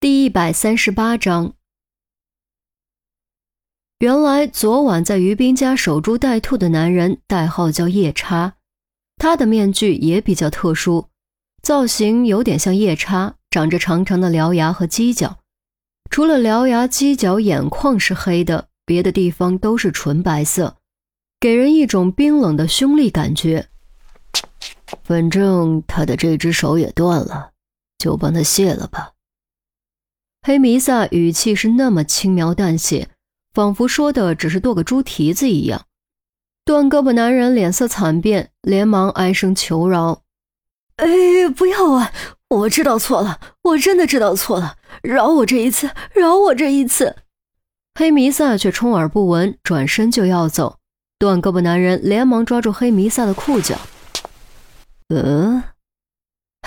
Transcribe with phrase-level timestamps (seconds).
[0.00, 1.54] 第一百三十八章，
[3.98, 8.54] 原来昨晚在于斌家守株待兔的男人，代号叫夜叉。
[9.16, 11.08] 他的面具也比较特殊，
[11.62, 15.40] 造型有点像夜叉，长着长长的獠牙和犄角。
[16.08, 20.76] 除了獠牙、犄角、眼眶是黑的，别的地方都是纯白色，
[21.40, 23.68] 给人一种冰冷的凶厉感觉。
[25.02, 27.50] 反正他的这只手也断了，
[27.98, 29.14] 就帮他卸了吧。
[30.48, 33.10] 黑弥撒语气是那么轻描淡写，
[33.52, 35.84] 仿佛说的只是剁个猪蹄子一样。
[36.64, 40.22] 断胳膊男人脸色惨变，连忙哀声求饶
[40.96, 41.06] ：“哎，
[41.54, 42.10] 不要啊！
[42.48, 47.16] 我知道错了，我真的知道错了，饶我这一次，饶我这一次。”
[48.00, 50.78] 黑弥撒却充耳不闻，转身就要走。
[51.18, 53.76] 断胳膊男人连忙抓住黑弥撒的裤脚
[55.14, 55.62] ：“嗯。”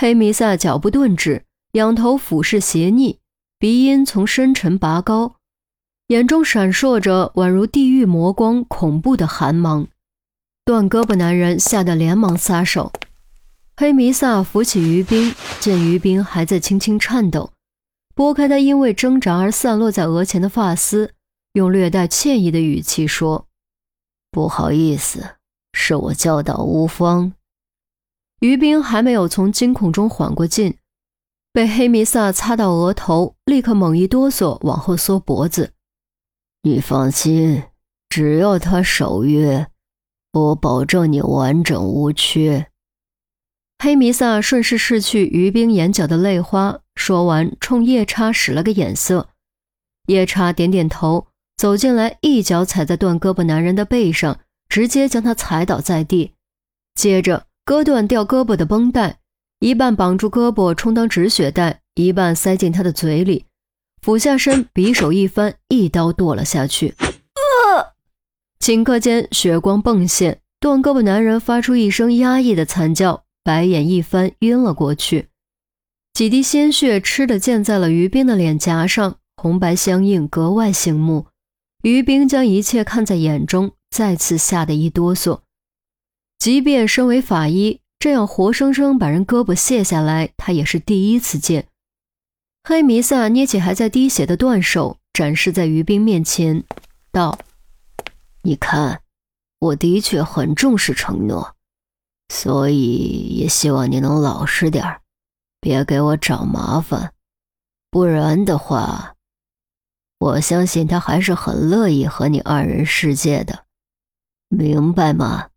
[0.00, 3.16] 黑弥撒脚步顿止，仰头俯视斜睨。
[3.62, 5.36] 鼻音从深沉拔高，
[6.08, 9.86] 眼中闪烁着宛如地狱魔光，恐怖的寒芒。
[10.64, 12.92] 断胳膊男人吓得连忙撒手。
[13.76, 17.52] 黑弥撒扶起于冰，见于冰还在轻轻颤抖，
[18.16, 21.14] 拨开他因为挣扎而散落在额前的发丝，
[21.52, 23.46] 用略带歉意的语气说
[24.32, 25.36] ：“不好意思，
[25.72, 27.32] 是我教导无方。”
[28.42, 30.76] 于冰还没有从惊恐中缓过劲。
[31.52, 35.72] 被黑弥撒擦到额头，立刻猛一哆嗦，往后缩脖子。
[36.62, 37.64] 你放心，
[38.08, 39.66] 只要他守约，
[40.32, 42.68] 我保证你完整无缺。
[43.78, 49.28] 黑弥撒顺势拭去于冰眼角的泪花，说完，冲夜叉使了个眼色。
[50.06, 56.32] 夜叉点点头，走进来，一脚踩在断胳膊男人的背上，直接将他踩倒在地，
[56.94, 59.18] 接着割断掉胳膊的绷带。
[59.62, 63.44] 一半绑住胳膊充当止血带，一半塞进他的嘴里，
[64.02, 66.96] 俯下身，匕首一翻，一刀剁了下去。
[66.98, 67.94] 啊！
[68.58, 75.28] 顷刻间，血光迸现，断胳膊男人发出一声压抑的惨叫，白眼一翻，晕了过去。
[76.12, 81.26] 几滴鲜血吃的溅在了于冰的脸颊上，红白相映，格外醒目。
[81.84, 85.42] 于冰将一切看在眼中，再次吓得一哆嗦。
[86.40, 87.81] 即便身为法医。
[88.02, 91.68] 这样活生生把人胳膊卸下来，他也是第一次见。
[92.64, 96.64] 黑弥撒捏起还在滴血的断手，展示在于冰面前，
[97.12, 97.38] 道
[98.42, 99.02] ：“你看，
[99.60, 101.54] 我的确很重视承诺，
[102.28, 105.00] 所以也希望你能老实点
[105.60, 107.14] 别给我找麻烦。
[107.88, 109.14] 不然的话，
[110.18, 113.64] 我相信他还是很乐意和你二人世界的，
[114.48, 115.50] 明白吗？”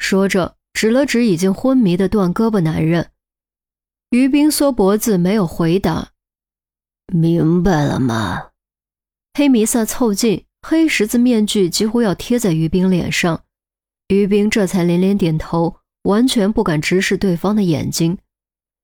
[0.00, 0.57] 说着。
[0.78, 3.10] 指了指已经昏迷的断胳膊男人，
[4.10, 6.12] 于冰缩脖子没有回答。
[7.12, 8.50] 明白了吗？
[9.34, 13.42] 黑弥撒凑近，黑十字面具几乎要贴在于冰脸上，
[14.06, 18.16] 于冰这才连连点头，完全不敢直视对方的眼睛。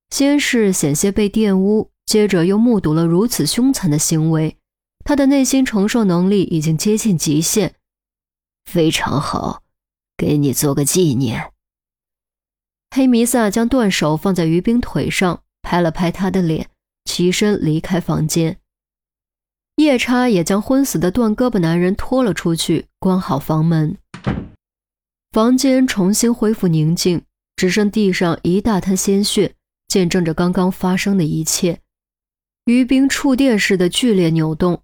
[0.09, 4.57] 先是险些被玷污，接着又目睹了如此凶残的行为，
[5.05, 7.75] 他的内心承受能力已经接近极限。
[8.65, 9.63] 非常好，
[10.17, 11.53] 给你做个纪念。
[12.95, 16.69] 黑弥撒将断手放在于冰腿上，拍了拍他的脸，
[17.03, 18.55] 起身离开房间。
[19.75, 23.97] 夜叉也将昏死的断胳膊男人拖了出去，关好房门。
[25.33, 27.21] 房间重新恢复宁静，
[27.57, 29.55] 只剩地上一大滩鲜血，
[29.89, 31.79] 见证着刚刚发生的一切。
[32.63, 34.81] 于冰触电似的剧烈扭动，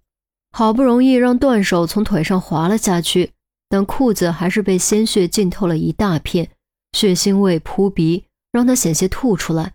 [0.50, 3.30] 好不容易让断手从腿上滑了下去，
[3.70, 6.50] 但裤子还是被鲜血浸透了一大片。
[6.92, 9.74] 血腥味扑鼻，让他险些吐出来。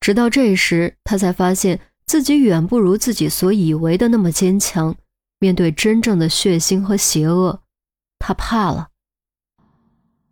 [0.00, 4.96] 直到这时，他才发现自己远不如自己所以为的那么坚强。
[5.38, 7.62] 面对真正的血腥和邪恶，
[8.18, 8.88] 他怕了。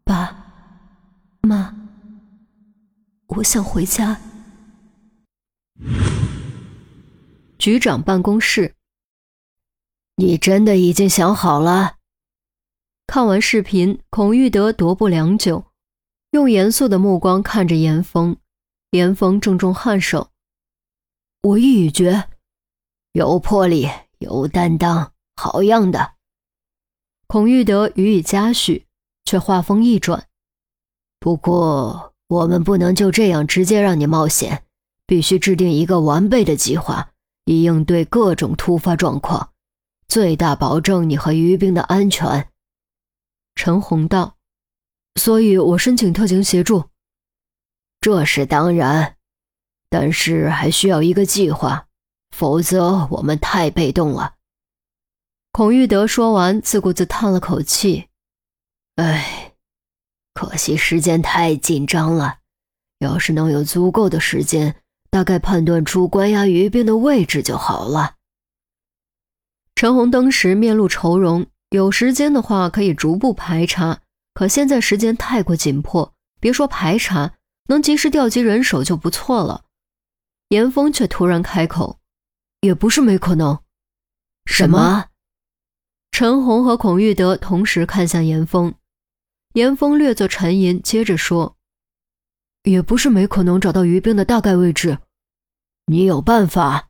[0.03, 0.53] 爸
[1.43, 1.77] 妈，
[3.27, 4.19] 我想回家。
[7.59, 8.75] 局长办公室，
[10.17, 11.97] 你真的已经想好了？
[13.07, 15.67] 看完视频，孔玉德踱步良久，
[16.35, 18.37] 用严肃的目光看着严峰。
[18.91, 20.31] 严峰正中颔首
[21.43, 22.29] ：“我意已决，
[23.13, 23.89] 有魄力，
[24.19, 26.15] 有担当，好样的。”
[27.29, 28.85] 孔玉德予以嘉许，
[29.25, 30.27] 却话锋一转
[31.21, 34.65] ：“不过，我们不能就这样直接让你冒险，
[35.07, 37.13] 必须制定一个完备的计划，
[37.45, 39.51] 以应对各种突发状况，
[40.09, 42.49] 最大保证你和于冰的安全。”
[43.55, 44.37] 陈红道
[45.21, 46.91] ：“所以我申请特警协助。”
[48.01, 49.17] 这是当然，
[49.89, 51.87] 但是还需要一个计划，
[52.31, 54.35] 否则我们太被动了。
[55.53, 58.09] 孔玉德说完，自顾自叹了口气
[58.97, 59.55] ：“唉，
[60.35, 62.39] 可惜时间太紧张了。
[62.99, 68.17] 要是能有足够的时间，大概判断出关押于兵的位置就好了。”
[69.77, 74.01] 陈红当时面露愁容，有时间的话可以逐步排查，
[74.35, 77.33] 可现在时间太过紧迫，别说排查，
[77.69, 79.65] 能及时调集人手就不错了。
[80.49, 82.01] 严峰却突然开口
[82.61, 83.61] ：“也不是没可能。”
[84.45, 85.07] 什么？
[86.11, 88.75] 陈红和孔玉德同时看向严峰，
[89.55, 91.57] 严峰略作沉吟，接着说
[92.65, 94.99] ：“也不是没可能找到于冰的大概位置。
[95.87, 96.89] 你有办法？”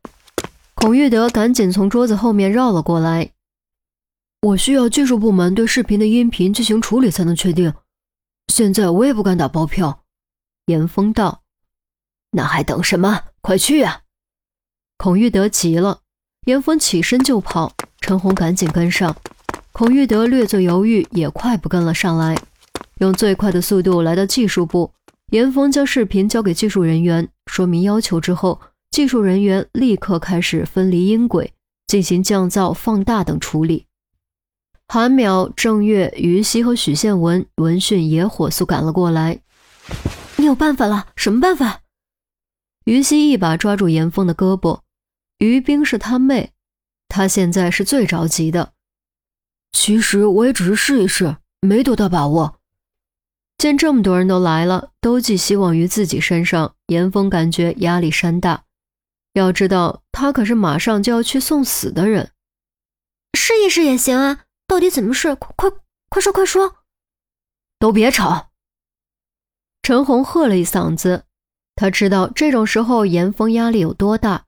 [0.75, 3.31] 孔玉德赶紧从桌子后面绕了过来
[4.45, 7.73] ：“我需要技术部门对视频的音频进行处理才能确定，
[8.49, 10.03] 现在我也不敢打包票。”
[10.67, 11.41] 严峰道
[12.33, 13.23] ：“那还等什么？
[13.41, 14.03] 快去啊！”
[14.99, 16.01] 孔玉德急了，
[16.45, 17.73] 严峰起身就跑。
[18.03, 19.17] 陈红赶紧跟上，
[19.73, 22.37] 孔玉德略作犹豫，也快步跟了上来，
[22.99, 24.93] 用最快的速度来到技术部。
[25.33, 28.61] 严峰将视频交给技术人员，说明要求之后，
[28.91, 31.55] 技术人员立刻开始分离音轨，
[31.87, 33.87] 进行降噪、放大等处理。
[34.95, 39.41] 韩淼、郑月、于西和许宪文闻讯也火速赶了过来。
[40.37, 41.09] 你有办法了？
[41.17, 41.81] 什么办法？
[42.85, 44.83] 于西一把抓住严峰的胳膊，
[45.39, 46.53] 于冰是他妹。
[47.09, 48.75] 他现在是最着急的。
[49.73, 52.61] 其实我也只是试一试，没多大把握。
[53.59, 58.63] 见这么多人都来了，都寄希望于自己身上，严峰感觉压力山大。
[59.33, 62.31] 要知道，他可是马上就要去送死的人。
[63.37, 65.35] 试一试也行啊，到底怎么事？
[65.35, 65.71] 快快
[66.09, 66.77] 快说快说！
[67.79, 68.51] 都别吵！
[69.83, 71.25] 陈红喝了一嗓子，
[71.75, 74.47] 他知道这种时候严峰压力有多大。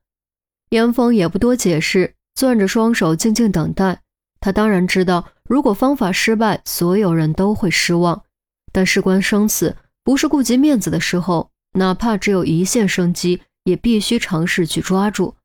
[0.71, 2.15] 严峰也不多解释。
[2.35, 4.03] 攥着双手，静静等待。
[4.41, 8.25] 他当然知道，如果方法失败，所有人都会失望。
[8.73, 9.75] 但事关生死，
[10.05, 15.37] 不是顾及面子的时候，哪怕只有一线生机，也必须尝试去抓住。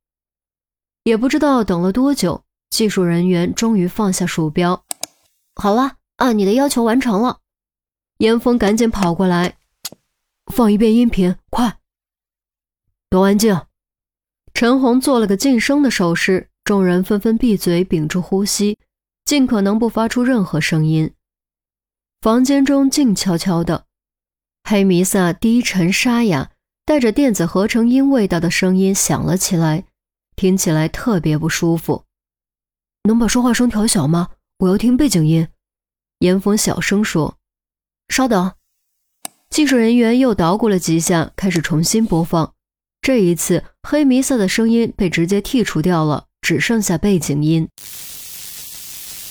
[1.03, 4.83] 也不知道等了多久，技术人员终于放下鼠标。
[5.53, 7.37] 好了，按你的要求完成了。
[8.17, 9.57] 严峰赶紧跑过来，
[10.51, 11.77] 放一遍音频，快！
[13.09, 13.61] 都安静。
[14.53, 16.47] 陈红做了个噤声的手势。
[16.63, 18.77] 众人纷纷闭嘴，屏住呼吸，
[19.25, 21.11] 尽可能不发出任何声音。
[22.21, 23.85] 房间中静悄悄的，
[24.63, 26.51] 黑弥撒低沉沙哑、
[26.85, 29.85] 带着电子合成音味道的声音响了起来，
[30.35, 32.05] 听起来特别不舒服。
[33.03, 34.29] 能把说话声调小吗？
[34.59, 35.47] 我要听背景音。
[36.19, 37.37] 严峰小声说
[38.09, 38.53] ：“稍等。”
[39.49, 42.53] 技术人员又捣鼓了几下，开始重新播放。
[43.01, 46.25] 这一次，黑弥撒的声音被直接剔除掉了。
[46.41, 47.69] 只剩下背景音，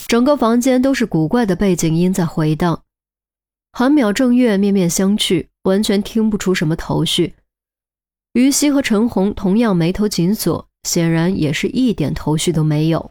[0.07, 2.85] 整个房间都是古怪的背景音在回荡。
[3.73, 7.35] 韩淼、正月面面相觑，完全听不出什么头绪。
[8.35, 13.11] 于西和陈红同样眉头紧锁，显然也是一点头绪都没有。